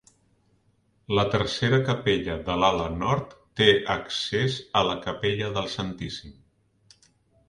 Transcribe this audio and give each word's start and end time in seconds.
La 1.17 1.25
tercera 1.33 1.79
capella 1.89 2.37
de 2.47 2.55
l'ala 2.61 2.87
nord 3.03 3.35
té 3.61 3.67
accés 3.97 4.57
a 4.79 4.83
la 4.91 4.97
capella 5.07 5.51
del 5.59 5.69
Santíssim. 5.75 6.33